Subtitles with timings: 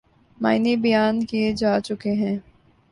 [0.37, 2.37] معنی بیان کئے جا چکے ہیں۔